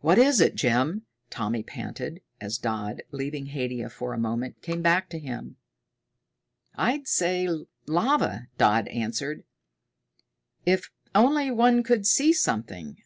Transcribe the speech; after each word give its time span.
"What 0.00 0.18
is 0.18 0.40
it, 0.40 0.56
Jim?" 0.56 1.06
Tommy 1.30 1.62
panted, 1.62 2.20
as 2.40 2.58
Dodd, 2.58 3.04
leaving 3.12 3.46
Haidia 3.50 3.88
for 3.88 4.12
a 4.12 4.18
moment, 4.18 4.60
came 4.60 4.82
back 4.82 5.08
to 5.10 5.20
him. 5.20 5.54
"I'd 6.74 7.06
say 7.06 7.48
lava," 7.86 8.48
Dodd 8.58 8.88
answered. 8.88 9.44
"If 10.64 10.90
only 11.14 11.52
one 11.52 11.84
could 11.84 12.08
see 12.08 12.32
something! 12.32 12.96